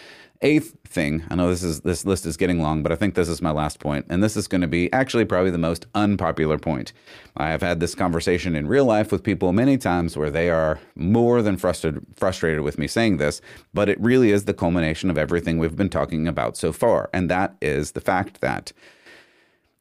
Eighth 0.42 0.76
thing, 0.86 1.24
I 1.30 1.36
know 1.36 1.50
this 1.50 1.64
is 1.64 1.82
this 1.82 2.06
list 2.06 2.26
is 2.26 2.36
getting 2.36 2.62
long, 2.62 2.84
but 2.84 2.92
I 2.92 2.96
think 2.96 3.16
this 3.16 3.30
is 3.30 3.42
my 3.42 3.52
last 3.52 3.80
point, 3.80 4.06
and 4.10 4.22
this 4.22 4.36
is 4.36 4.48
going 4.48 4.62
to 4.62 4.68
be 4.68 4.92
actually 4.92 5.24
probably 5.24 5.50
the 5.50 5.58
most 5.58 5.86
unpopular 5.96 6.58
point. 6.58 6.92
I 7.38 7.50
have 7.50 7.62
had 7.62 7.80
this 7.80 7.96
conversation 7.96 8.54
in 8.54 8.68
real 8.68 8.84
life 8.84 9.14
with 9.14 9.24
people 9.24 9.54
many 9.54 9.78
times 9.78 10.18
where 10.18 10.30
they 10.30 10.50
are 10.50 10.80
more 10.94 11.42
than 11.42 11.56
frustrated 11.56 12.06
frustrated 12.18 12.62
with 12.62 12.78
me 12.78 12.86
saying 12.86 13.16
this, 13.16 13.40
but 13.74 13.88
it 13.88 14.00
really 14.02 14.32
is 14.32 14.44
the 14.44 14.54
culmination 14.54 15.10
of 15.10 15.18
everything 15.18 15.58
we've 15.58 15.78
been 15.78 15.90
talking 15.90 16.28
about 16.28 16.58
so 16.58 16.74
far, 16.74 17.10
and 17.14 17.30
that 17.30 17.56
is 17.62 17.94
the 17.94 18.02
fact 18.02 18.42
that 18.42 18.74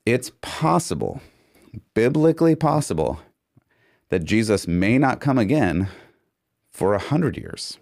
it's 0.07 0.31
possible, 0.41 1.21
biblically 1.95 2.55
possible, 2.55 3.19
that 4.09 4.25
Jesus 4.25 4.69
may 4.69 4.99
not 4.99 5.21
come 5.21 5.39
again 5.39 5.89
for 6.71 6.95
a 6.95 7.01
hundred 7.01 7.37
years 7.37 7.79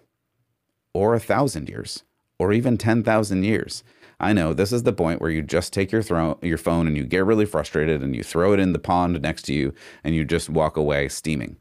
or 0.91 1.13
a 1.13 1.19
thousand 1.19 1.69
years 1.69 2.03
or 2.39 2.53
even 2.53 2.77
10,000 2.77 3.43
years. 3.43 3.83
I 4.19 4.33
know 4.33 4.53
this 4.53 4.71
is 4.71 4.83
the 4.83 4.93
point 4.93 5.21
where 5.21 5.31
you 5.31 5.41
just 5.41 5.73
take 5.73 5.91
your 5.91 6.03
your 6.41 6.57
phone 6.57 6.87
and 6.87 6.95
you 6.95 7.03
get 7.03 7.25
really 7.25 7.45
frustrated 7.45 8.01
and 8.01 8.15
you 8.15 8.23
throw 8.23 8.53
it 8.53 8.59
in 8.59 8.73
the 8.73 8.79
pond 8.79 9.21
next 9.21 9.43
to 9.43 9.53
you 9.53 9.73
and 10.03 10.15
you 10.15 10.23
just 10.23 10.49
walk 10.49 10.77
away 10.77 11.09
steaming. 11.09 11.57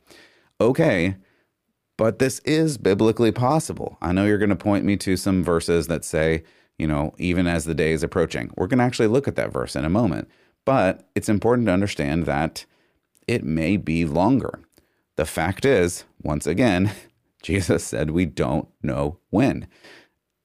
Okay, 0.60 1.16
but 1.96 2.18
this 2.18 2.38
is 2.40 2.78
biblically 2.78 3.32
possible. 3.32 3.98
I 4.00 4.12
know 4.12 4.24
you're 4.24 4.38
going 4.38 4.50
to 4.50 4.56
point 4.56 4.84
me 4.84 4.96
to 4.98 5.16
some 5.16 5.42
verses 5.42 5.88
that 5.88 6.04
say, 6.04 6.44
you 6.78 6.86
know, 6.86 7.14
even 7.18 7.46
as 7.46 7.64
the 7.64 7.74
day 7.74 7.92
is 7.92 8.02
approaching. 8.02 8.50
We're 8.56 8.66
going 8.66 8.78
to 8.78 8.84
actually 8.84 9.08
look 9.08 9.28
at 9.28 9.36
that 9.36 9.52
verse 9.52 9.76
in 9.76 9.84
a 9.84 9.90
moment. 9.90 10.28
But 10.64 11.08
it's 11.14 11.28
important 11.28 11.66
to 11.66 11.72
understand 11.72 12.26
that 12.26 12.64
it 13.26 13.44
may 13.44 13.76
be 13.76 14.04
longer. 14.04 14.60
The 15.16 15.24
fact 15.24 15.64
is, 15.64 16.04
once 16.22 16.46
again, 16.46 16.92
Jesus 17.42 17.84
said 17.84 18.10
we 18.10 18.26
don't 18.26 18.68
know 18.82 19.18
when. 19.30 19.66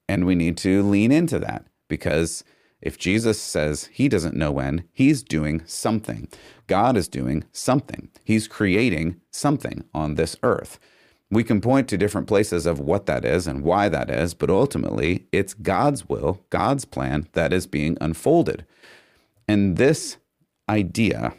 And 0.07 0.25
we 0.25 0.35
need 0.35 0.57
to 0.57 0.83
lean 0.83 1.11
into 1.11 1.39
that 1.39 1.65
because 1.87 2.43
if 2.81 2.97
Jesus 2.97 3.41
says 3.41 3.89
he 3.91 4.07
doesn't 4.07 4.35
know 4.35 4.51
when, 4.51 4.83
he's 4.93 5.23
doing 5.23 5.63
something. 5.65 6.27
God 6.67 6.95
is 6.95 7.07
doing 7.07 7.43
something. 7.51 8.09
He's 8.23 8.47
creating 8.47 9.19
something 9.31 9.83
on 9.93 10.15
this 10.15 10.35
earth. 10.43 10.79
We 11.29 11.43
can 11.43 11.59
point 11.59 11.89
to 11.89 11.97
different 11.97 12.27
places 12.27 12.65
of 12.65 12.79
what 12.79 13.05
that 13.07 13.25
is 13.25 13.47
and 13.47 13.63
why 13.63 13.89
that 13.89 14.09
is, 14.09 14.33
but 14.33 14.49
ultimately 14.49 15.25
it's 15.31 15.53
God's 15.53 16.07
will, 16.07 16.39
God's 16.49 16.85
plan 16.85 17.27
that 17.33 17.51
is 17.51 17.67
being 17.67 17.97
unfolded. 17.99 18.65
And 19.47 19.75
this 19.75 20.17
idea 20.69 21.33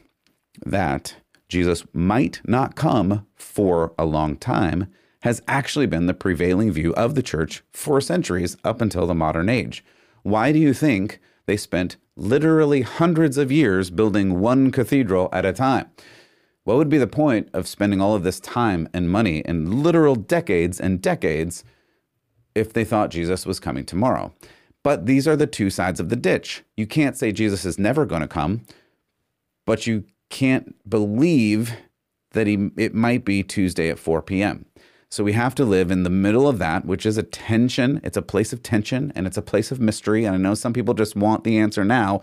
that 0.64 1.16
Jesus 1.48 1.84
might 1.94 2.40
not 2.44 2.74
come 2.74 3.26
for 3.34 3.94
a 3.98 4.04
long 4.04 4.36
time 4.36 4.88
has 5.22 5.42
actually 5.48 5.86
been 5.86 6.06
the 6.06 6.14
prevailing 6.14 6.70
view 6.70 6.94
of 6.94 7.14
the 7.14 7.22
church 7.22 7.62
for 7.72 8.00
centuries 8.00 8.56
up 8.64 8.80
until 8.80 9.06
the 9.06 9.14
modern 9.14 9.48
age. 9.48 9.84
Why 10.22 10.52
do 10.52 10.58
you 10.58 10.72
think 10.72 11.20
they 11.46 11.56
spent 11.56 11.96
literally 12.16 12.82
hundreds 12.82 13.38
of 13.38 13.50
years 13.50 13.90
building 13.90 14.40
one 14.40 14.70
cathedral 14.70 15.28
at 15.32 15.44
a 15.44 15.52
time? 15.52 15.90
What 16.64 16.76
would 16.76 16.90
be 16.90 16.98
the 16.98 17.06
point 17.06 17.48
of 17.54 17.66
spending 17.66 18.00
all 18.00 18.14
of 18.14 18.24
this 18.24 18.40
time 18.40 18.88
and 18.92 19.10
money 19.10 19.38
in 19.38 19.82
literal 19.82 20.14
decades 20.14 20.78
and 20.78 21.00
decades 21.00 21.64
if 22.54 22.72
they 22.72 22.84
thought 22.84 23.10
Jesus 23.10 23.46
was 23.46 23.58
coming 23.58 23.86
tomorrow? 23.86 24.34
But 24.82 25.06
these 25.06 25.26
are 25.26 25.36
the 25.36 25.46
two 25.46 25.70
sides 25.70 25.98
of 25.98 26.08
the 26.08 26.16
ditch. 26.16 26.62
You 26.76 26.86
can't 26.86 27.16
say 27.16 27.32
Jesus 27.32 27.64
is 27.64 27.78
never 27.78 28.04
going 28.04 28.20
to 28.20 28.28
come, 28.28 28.62
but 29.64 29.86
you 29.86 30.04
can't 30.28 30.76
believe 30.88 31.72
that 32.32 32.46
he 32.46 32.70
it 32.76 32.94
might 32.94 33.24
be 33.24 33.42
Tuesday 33.42 33.88
at 33.88 33.98
4 33.98 34.22
p.m. 34.22 34.66
So 35.10 35.24
we 35.24 35.32
have 35.32 35.54
to 35.54 35.64
live 35.64 35.90
in 35.90 36.02
the 36.02 36.10
middle 36.10 36.46
of 36.46 36.58
that, 36.58 36.84
which 36.84 37.06
is 37.06 37.16
a 37.16 37.22
tension. 37.22 38.00
It's 38.04 38.16
a 38.16 38.22
place 38.22 38.52
of 38.52 38.62
tension 38.62 39.12
and 39.14 39.26
it's 39.26 39.38
a 39.38 39.42
place 39.42 39.70
of 39.70 39.80
mystery. 39.80 40.24
And 40.24 40.34
I 40.34 40.38
know 40.38 40.54
some 40.54 40.74
people 40.74 40.94
just 40.94 41.16
want 41.16 41.44
the 41.44 41.58
answer 41.58 41.84
now. 41.84 42.20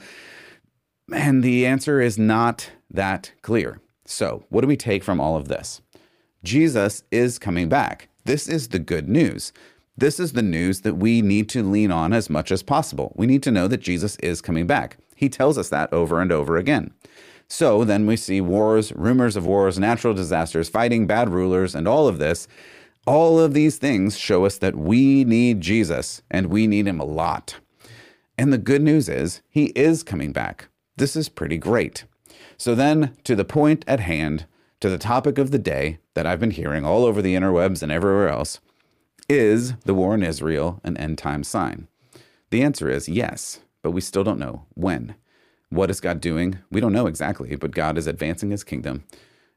And 1.12 1.44
the 1.44 1.65
answer 1.65 2.00
is 2.00 2.18
not 2.18 2.70
that 2.92 3.32
clear. 3.42 3.80
So, 4.06 4.46
what 4.50 4.62
do 4.62 4.68
we 4.68 4.77
take 4.77 5.04
from 5.04 5.20
all 5.20 5.36
of 5.36 5.48
this? 5.48 5.82
Jesus 6.44 7.04
is 7.12 7.39
coming 7.39 7.70
back. 7.70 8.08
This 8.25 8.48
is 8.48 8.70
the 8.70 8.80
good 8.80 9.10
news. 9.10 9.51
This 9.98 10.20
is 10.20 10.34
the 10.34 10.44
news 10.44 10.82
that 10.82 10.96
we 10.96 11.22
need 11.22 11.50
to 11.50 11.63
lean 11.63 11.92
on 11.92 12.13
as 12.13 12.30
much 12.30 12.51
as 12.51 12.62
possible. 12.62 13.13
We 13.15 13.25
need 13.25 13.42
to 13.44 13.51
know 13.51 13.68
that 13.68 13.82
Jesus 13.82 14.15
is 14.18 14.42
coming 14.42 14.68
back. 14.68 14.98
He 15.15 15.30
tells 15.30 15.58
us 15.58 15.70
that 15.70 15.92
over 15.92 16.22
and 16.22 16.32
over 16.32 16.58
again. 16.58 16.92
So 17.48 17.84
then 17.84 18.06
we 18.06 18.18
see 18.18 18.42
wars, 18.42 18.92
rumors 18.94 19.36
of 19.36 19.46
wars, 19.46 19.80
natural 19.80 20.13
disasters, 20.13 20.70
fighting 20.70 21.08
bad 21.08 21.30
rulers, 21.30 21.75
and 21.75 21.88
all 21.88 22.08
of 22.08 22.18
this. 22.18 22.48
All 23.06 23.40
of 23.40 23.54
these 23.54 23.78
things 23.78 24.18
show 24.18 24.46
us 24.46 24.58
that 24.58 24.76
we 24.76 25.24
need 25.24 25.62
Jesus 25.62 26.24
and 26.32 26.48
we 26.48 26.66
need 26.66 26.88
him 26.88 27.00
a 27.00 27.06
lot. 27.06 27.60
And 28.36 28.52
the 28.52 28.58
good 28.58 28.82
news 28.82 29.08
is, 29.08 29.42
he 29.48 29.66
is 29.76 30.02
coming 30.02 30.32
back. 30.32 30.70
This 30.98 31.16
is 31.16 31.30
pretty 31.30 31.60
great. 31.60 32.06
So 32.58 32.74
then, 32.74 33.16
to 33.24 33.36
the 33.36 33.46
point 33.46 33.86
at 33.88 34.00
hand, 34.00 34.46
to 34.80 34.90
the 34.90 34.98
topic 34.98 35.38
of 35.38 35.52
the 35.52 35.60
day 35.60 36.00
that 36.16 36.26
I've 36.26 36.40
been 36.40 36.52
hearing 36.52 36.84
all 36.84 37.06
over 37.06 37.22
the 37.22 37.36
interwebs 37.36 37.84
and 37.84 37.92
everywhere 37.92 38.30
else 38.30 38.60
is 39.30 39.74
the 39.86 39.94
war 39.94 40.16
in 40.16 40.24
Israel 40.24 40.82
an 40.84 40.98
end 40.98 41.20
time 41.20 41.44
sign? 41.44 41.88
The 42.50 42.64
answer 42.64 42.90
is 42.90 43.08
yes, 43.08 43.60
but 43.84 43.92
we 43.92 44.02
still 44.02 44.24
don't 44.24 44.40
know 44.40 44.66
when. 44.74 45.14
What 45.70 45.92
is 45.92 46.02
God 46.02 46.22
doing? 46.22 46.58
We 46.72 46.82
don't 46.82 46.94
know 46.94 47.06
exactly, 47.06 47.56
but 47.56 47.72
God 47.72 48.00
is 48.00 48.08
advancing 48.08 48.50
his 48.50 48.64
kingdom. 48.64 49.04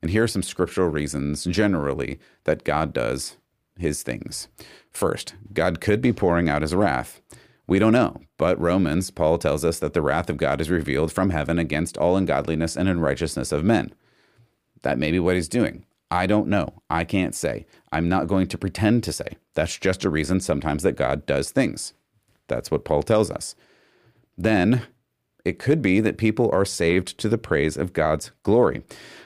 And 0.02 0.10
here 0.10 0.22
are 0.22 0.28
some 0.28 0.42
scriptural 0.42 0.88
reasons 0.88 1.44
generally 1.44 2.20
that 2.44 2.64
God 2.64 2.92
does 2.92 3.36
his 3.78 4.02
things. 4.02 4.48
First, 4.90 5.34
God 5.52 5.80
could 5.80 6.00
be 6.00 6.12
pouring 6.12 6.48
out 6.48 6.62
his 6.62 6.74
wrath. 6.74 7.20
We 7.66 7.78
don't 7.78 7.92
know, 7.92 8.20
but 8.38 8.58
Romans, 8.60 9.10
Paul 9.10 9.38
tells 9.38 9.64
us 9.64 9.78
that 9.78 9.92
the 9.92 10.02
wrath 10.02 10.30
of 10.30 10.38
God 10.38 10.60
is 10.60 10.70
revealed 10.70 11.12
from 11.12 11.30
heaven 11.30 11.58
against 11.58 11.98
all 11.98 12.16
ungodliness 12.16 12.76
and 12.76 12.88
unrighteousness 12.88 13.52
of 13.52 13.64
men. 13.64 13.92
That 14.82 14.98
may 14.98 15.12
be 15.12 15.18
what 15.18 15.34
he's 15.34 15.48
doing. 15.48 15.84
I 16.10 16.26
don't 16.26 16.48
know. 16.48 16.82
I 16.88 17.04
can't 17.04 17.34
say. 17.34 17.66
I'm 17.92 18.08
not 18.08 18.26
going 18.26 18.46
to 18.48 18.58
pretend 18.58 19.04
to 19.04 19.12
say. 19.12 19.36
That's 19.54 19.78
just 19.78 20.04
a 20.04 20.10
reason 20.10 20.40
sometimes 20.40 20.82
that 20.82 20.96
God 20.96 21.26
does 21.26 21.50
things. 21.50 21.92
That's 22.46 22.70
what 22.70 22.84
Paul 22.84 23.02
tells 23.02 23.30
us. 23.30 23.54
Then 24.36 24.86
it 25.48 25.58
could 25.58 25.82
be 25.82 26.00
that 26.00 26.18
people 26.18 26.50
are 26.52 26.64
saved 26.64 27.18
to 27.18 27.28
the 27.28 27.38
praise 27.38 27.76
of 27.76 27.92
God's 27.92 28.30
glory. 28.42 28.82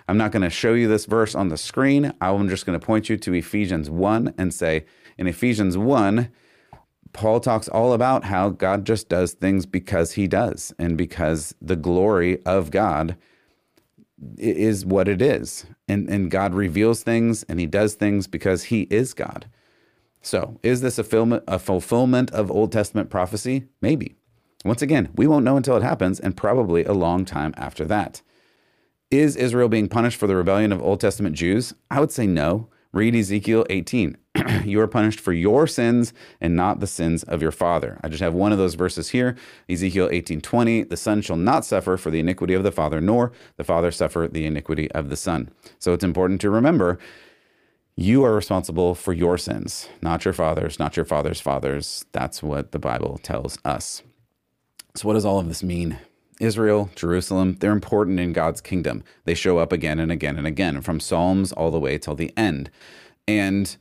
I'm 0.09 0.17
not 0.17 0.33
going 0.33 0.43
to 0.43 0.51
show 0.51 0.73
you 0.73 0.89
this 0.89 1.07
verse 1.07 1.35
on 1.35 1.49
the 1.49 1.59
screen. 1.59 2.13
I'm 2.21 2.49
just 2.49 2.65
going 2.65 2.79
to 2.79 2.85
point 2.85 3.09
you 3.09 3.17
to 3.17 3.35
Ephesians 3.35 3.91
1 3.91 4.35
and 4.39 4.55
say, 4.55 4.85
in 5.19 5.27
Ephesians 5.27 5.77
1, 5.77 6.31
Paul 7.13 7.41
talks 7.41 7.69
all 7.69 7.93
about 7.93 8.25
how 8.25 8.49
God 8.49 8.87
just 8.87 9.09
does 9.09 9.33
things 9.33 9.67
because 9.67 10.13
he 10.13 10.27
does 10.27 10.73
and 10.79 10.97
because 10.97 11.55
the 11.61 11.77
glory 11.77 12.43
of 12.47 12.71
God 12.71 13.17
is 14.39 14.87
what 14.87 15.09
it 15.09 15.21
is. 15.21 15.67
And, 15.89 16.09
and 16.09 16.31
God 16.31 16.55
reveals 16.55 17.03
things 17.03 17.43
and 17.45 17.61
he 17.61 17.67
does 17.67 17.95
things 17.95 18.27
because 18.27 18.65
he 18.65 18.83
is 18.83 19.13
God. 19.13 19.47
So, 20.23 20.61
is 20.63 20.81
this 20.81 20.99
a, 20.99 21.43
a 21.49 21.59
fulfillment 21.59 22.31
of 22.31 22.51
Old 22.51 22.71
Testament 22.71 23.11
prophecy? 23.11 23.67
Maybe. 23.81 24.15
Once 24.65 24.83
again, 24.83 25.09
we 25.17 25.27
won't 25.27 25.45
know 25.45 25.57
until 25.57 25.77
it 25.77 25.83
happens 25.83 26.21
and 26.21 26.37
probably 26.37 26.85
a 26.85 26.93
long 26.93 27.25
time 27.25 27.53
after 27.57 27.85
that. 27.85 28.23
Is 29.11 29.37
Israel 29.37 29.69
being 29.69 29.89
punished 29.89 30.19
for 30.19 30.27
the 30.27 30.37
rebellion 30.37 30.73
of 30.73 30.83
Old 30.83 31.01
Testament 31.01 31.37
Jews? 31.37 31.75
I 31.91 32.01
would 32.01 32.13
say 32.13 32.27
no. 32.27 32.69
Read 32.93 33.15
Ezekiel 33.15 33.67
18. 33.71 34.17
you 34.65 34.81
are 34.81 34.87
punished 34.87 35.21
for 35.21 35.33
your 35.33 35.67
sins 35.67 36.13
and 36.41 36.55
not 36.55 36.81
the 36.81 36.87
sins 36.87 37.23
of 37.25 37.43
your 37.43 37.53
father. 37.53 37.99
I 38.03 38.09
just 38.09 38.23
have 38.23 38.35
one 38.35 38.53
of 38.53 38.59
those 38.59 38.75
verses 38.75 39.11
here. 39.11 39.37
Ezekiel 39.69 40.09
18:20, 40.09 40.89
the 40.89 40.97
son 40.97 41.23
shall 41.23 41.37
not 41.37 41.65
suffer 41.65 41.97
for 41.97 42.11
the 42.11 42.21
iniquity 42.21 42.55
of 42.55 42.63
the 42.63 42.73
father, 42.73 43.01
nor 43.01 43.33
the 43.57 43.65
father 43.65 43.91
suffer 43.91 44.29
the 44.31 44.47
iniquity 44.47 44.91
of 44.93 45.09
the 45.09 45.17
son. 45.17 45.51
So 45.79 45.93
it's 45.93 46.05
important 46.05 46.41
to 46.43 46.51
remember 46.51 46.99
you 47.97 48.25
are 48.25 48.35
responsible 48.35 48.95
for 48.95 49.13
your 49.13 49.37
sins, 49.37 49.89
not 50.01 50.25
your 50.25 50.35
father's, 50.35 50.79
not 50.79 50.97
your 50.97 51.05
father's 51.05 51.41
father's. 51.41 52.07
That's 52.13 52.43
what 52.43 52.73
the 52.73 52.79
Bible 52.79 53.19
tells 53.23 53.59
us. 53.65 54.03
So 54.95 55.09
what 55.09 55.15
does 55.15 55.25
all 55.25 55.39
of 55.39 55.49
this 55.49 55.63
mean? 55.63 55.99
Israel, 56.39 56.91
Jerusalem, 56.95 57.57
they're 57.61 57.73
important 57.73 58.21
in 58.21 58.33
God's 58.33 58.61
kingdom. 58.61 59.05
They 59.25 59.35
show 59.35 59.59
up 59.59 59.73
again 59.73 59.99
and 59.99 60.13
again 60.13 60.37
and 60.37 60.47
again, 60.47 60.83
from 60.83 61.01
Psalms 61.01 61.53
all 61.53 61.71
the 61.71 61.81
way 61.81 61.97
till 61.97 62.15
the 62.15 62.33
end. 62.37 62.71
And 63.27 63.75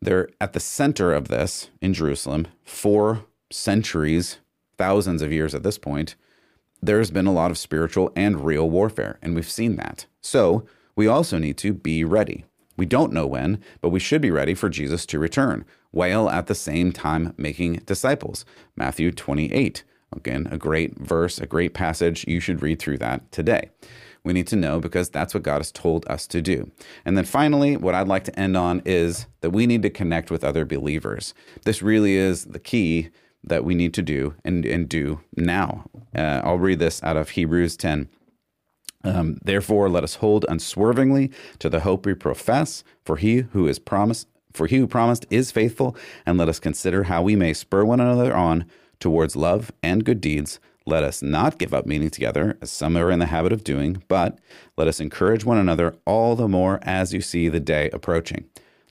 they're 0.00 0.28
at 0.40 0.52
the 0.52 0.60
center 0.60 1.12
of 1.12 1.28
this 1.28 1.70
in 1.80 1.94
Jerusalem 1.94 2.46
for 2.64 3.24
centuries, 3.50 4.38
thousands 4.78 5.22
of 5.22 5.32
years 5.32 5.54
at 5.54 5.62
this 5.64 5.78
point. 5.78 6.14
There's 6.80 7.10
been 7.10 7.26
a 7.26 7.32
lot 7.32 7.50
of 7.50 7.58
spiritual 7.58 8.12
and 8.14 8.44
real 8.44 8.68
warfare, 8.68 9.18
and 9.22 9.34
we've 9.34 9.50
seen 9.50 9.76
that. 9.76 10.06
So 10.20 10.66
we 10.94 11.06
also 11.06 11.38
need 11.38 11.56
to 11.58 11.72
be 11.72 12.04
ready. 12.04 12.44
We 12.76 12.86
don't 12.86 13.12
know 13.12 13.26
when, 13.26 13.62
but 13.80 13.90
we 13.90 14.00
should 14.00 14.20
be 14.20 14.30
ready 14.30 14.54
for 14.54 14.68
Jesus 14.68 15.06
to 15.06 15.18
return, 15.18 15.64
while 15.90 16.28
at 16.28 16.46
the 16.46 16.54
same 16.54 16.92
time 16.92 17.34
making 17.36 17.82
disciples. 17.86 18.44
Matthew 18.76 19.10
28. 19.12 19.84
Again, 20.16 20.48
a 20.50 20.58
great 20.58 20.98
verse, 20.98 21.38
a 21.38 21.46
great 21.46 21.74
passage. 21.74 22.26
You 22.26 22.40
should 22.40 22.62
read 22.62 22.78
through 22.78 22.98
that 22.98 23.30
today. 23.32 23.70
We 24.24 24.32
need 24.32 24.46
to 24.48 24.56
know 24.56 24.78
because 24.78 25.10
that's 25.10 25.34
what 25.34 25.42
God 25.42 25.58
has 25.58 25.72
told 25.72 26.06
us 26.08 26.26
to 26.28 26.40
do. 26.40 26.70
And 27.04 27.16
then 27.16 27.24
finally, 27.24 27.76
what 27.76 27.94
I'd 27.94 28.08
like 28.08 28.24
to 28.24 28.38
end 28.38 28.56
on 28.56 28.82
is 28.84 29.26
that 29.40 29.50
we 29.50 29.66
need 29.66 29.82
to 29.82 29.90
connect 29.90 30.30
with 30.30 30.44
other 30.44 30.64
believers. 30.64 31.34
This 31.64 31.82
really 31.82 32.14
is 32.14 32.44
the 32.44 32.60
key 32.60 33.10
that 33.44 33.64
we 33.64 33.74
need 33.74 33.92
to 33.94 34.02
do 34.02 34.34
and, 34.44 34.64
and 34.64 34.88
do 34.88 35.20
now. 35.36 35.84
Uh, 36.14 36.40
I'll 36.44 36.58
read 36.58 36.78
this 36.78 37.02
out 37.02 37.16
of 37.16 37.30
Hebrews 37.30 37.76
10. 37.76 38.08
Um, 39.04 39.38
Therefore, 39.42 39.88
let 39.88 40.04
us 40.04 40.16
hold 40.16 40.44
unswervingly 40.48 41.32
to 41.58 41.68
the 41.68 41.80
hope 41.80 42.06
we 42.06 42.14
profess, 42.14 42.84
for 43.04 43.16
he 43.16 43.38
who 43.38 43.66
is 43.66 43.80
promised, 43.80 44.28
for 44.52 44.68
he 44.68 44.76
who 44.76 44.86
promised 44.86 45.26
is 45.30 45.50
faithful, 45.50 45.96
and 46.24 46.38
let 46.38 46.48
us 46.48 46.60
consider 46.60 47.04
how 47.04 47.22
we 47.22 47.34
may 47.34 47.52
spur 47.52 47.84
one 47.84 48.00
another 48.00 48.34
on 48.34 48.66
towards 49.02 49.34
love 49.34 49.72
and 49.82 50.04
good 50.04 50.20
deeds. 50.20 50.60
Let 50.86 51.02
us 51.02 51.22
not 51.22 51.58
give 51.58 51.74
up 51.74 51.86
meeting 51.86 52.08
together, 52.08 52.56
as 52.62 52.70
some 52.70 52.96
are 52.96 53.10
in 53.10 53.18
the 53.18 53.26
habit 53.26 53.52
of 53.52 53.64
doing, 53.64 54.02
but 54.06 54.38
let 54.76 54.86
us 54.86 55.00
encourage 55.00 55.44
one 55.44 55.58
another 55.58 55.96
all 56.06 56.36
the 56.36 56.48
more 56.48 56.78
as 56.82 57.12
you 57.12 57.20
see 57.20 57.48
the 57.48 57.60
day 57.60 57.90
approaching. 57.90 58.44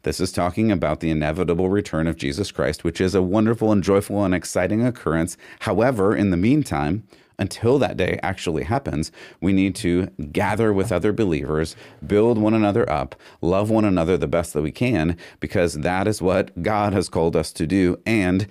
This 0.04 0.20
is 0.20 0.32
talking 0.32 0.72
about 0.72 1.00
the 1.00 1.12
inevitable 1.12 1.70
return 1.70 2.08
of 2.08 2.18
Jesus 2.18 2.52
Christ, 2.52 2.84
which 2.84 3.00
is 3.00 3.16
a 3.16 3.22
wonderful 3.22 3.72
and 3.72 3.84
joyful 3.84 4.24
and 4.26 4.36
exciting 4.36 4.86
occurrence. 4.86 5.38
However, 5.62 6.16
in 6.16 6.32
the 6.32 6.38
meantime, 6.38 7.08
until 7.40 7.80
that 7.80 7.98
day 7.98 8.20
actually 8.22 8.64
happens, 8.64 9.12
we 9.40 9.54
need 9.54 9.76
to 9.76 10.08
gather 10.32 10.74
with 10.74 10.92
other 10.92 11.14
believers, 11.14 11.76
build 12.06 12.38
one 12.38 12.54
another 12.54 12.90
up, 12.90 13.16
love 13.42 13.70
one 13.70 13.86
another 13.86 14.18
the 14.18 14.28
best 14.28 14.54
that 14.54 14.62
we 14.62 14.72
can, 14.72 15.18
because 15.40 15.76
that 15.76 16.08
is 16.08 16.22
what 16.22 16.62
God 16.62 16.94
has 16.94 17.10
called 17.10 17.36
us 17.36 17.52
to 17.54 17.66
do. 17.66 17.98
And 18.06 18.48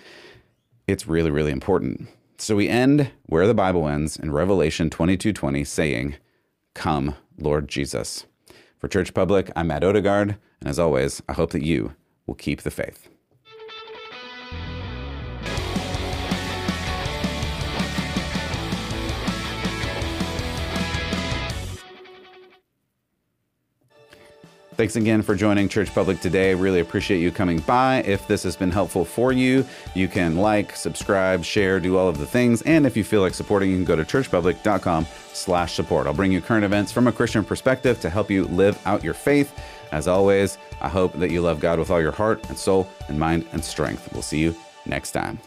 it's 0.90 1.06
really, 1.06 1.30
really 1.30 1.52
important. 1.52 2.08
So 2.38 2.56
we 2.56 2.68
end 2.68 3.10
where 3.26 3.46
the 3.46 3.54
Bible 3.54 3.88
ends 3.88 4.16
in 4.16 4.32
Revelation 4.32 4.90
22:20 4.90 5.64
saying, 5.64 6.16
"Come, 6.74 7.14
Lord 7.38 7.68
Jesus." 7.68 8.26
For 8.78 8.88
Church 8.88 9.12
Public, 9.12 9.50
I'm 9.54 9.66
Matt 9.66 9.84
Odegaard, 9.84 10.36
and 10.60 10.68
as 10.68 10.78
always, 10.78 11.22
I 11.28 11.34
hope 11.34 11.50
that 11.50 11.64
you 11.64 11.94
will 12.26 12.34
keep 12.34 12.62
the 12.62 12.70
faith. 12.70 13.08
Thanks 24.80 24.96
again 24.96 25.20
for 25.20 25.34
joining 25.34 25.68
Church 25.68 25.94
Public 25.94 26.20
today. 26.20 26.54
Really 26.54 26.80
appreciate 26.80 27.18
you 27.18 27.30
coming 27.30 27.58
by. 27.58 27.98
If 28.04 28.26
this 28.26 28.42
has 28.44 28.56
been 28.56 28.70
helpful 28.70 29.04
for 29.04 29.30
you, 29.30 29.62
you 29.92 30.08
can 30.08 30.36
like, 30.36 30.74
subscribe, 30.74 31.44
share, 31.44 31.80
do 31.80 31.98
all 31.98 32.08
of 32.08 32.16
the 32.16 32.24
things. 32.24 32.62
And 32.62 32.86
if 32.86 32.96
you 32.96 33.04
feel 33.04 33.20
like 33.20 33.34
supporting, 33.34 33.68
you 33.68 33.76
can 33.76 33.84
go 33.84 33.94
to 33.94 34.04
churchpublic.com 34.04 35.04
slash 35.34 35.74
support. 35.74 36.06
I'll 36.06 36.14
bring 36.14 36.32
you 36.32 36.40
current 36.40 36.64
events 36.64 36.92
from 36.92 37.08
a 37.08 37.12
Christian 37.12 37.44
perspective 37.44 38.00
to 38.00 38.08
help 38.08 38.30
you 38.30 38.44
live 38.44 38.80
out 38.86 39.04
your 39.04 39.12
faith. 39.12 39.52
As 39.92 40.08
always, 40.08 40.56
I 40.80 40.88
hope 40.88 41.12
that 41.18 41.30
you 41.30 41.42
love 41.42 41.60
God 41.60 41.78
with 41.78 41.90
all 41.90 42.00
your 42.00 42.12
heart 42.12 42.48
and 42.48 42.56
soul 42.56 42.88
and 43.08 43.20
mind 43.20 43.46
and 43.52 43.62
strength. 43.62 44.10
We'll 44.14 44.22
see 44.22 44.38
you 44.38 44.56
next 44.86 45.10
time. 45.10 45.40